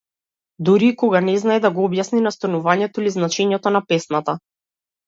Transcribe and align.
Дури 0.69 0.89
и 0.93 0.95
кога 1.01 1.21
не 1.27 1.35
знае 1.43 1.59
да 1.67 1.71
го 1.77 1.85
објасни 1.91 2.25
настанувањето 2.29 3.05
или 3.05 3.17
значењето 3.21 3.79
на 3.79 3.85
песната. 3.95 4.39